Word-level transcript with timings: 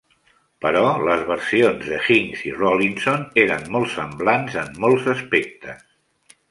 Però 0.65 0.79
les 1.07 1.21
versions 1.27 1.91
de 1.91 1.99
Hincks 2.07 2.41
i 2.47 2.55
Rawlinson 2.57 3.27
eren 3.45 3.69
molt 3.77 3.93
semblants 3.99 4.61
en 4.67 4.77
molts 4.87 5.11
aspectes. 5.17 5.89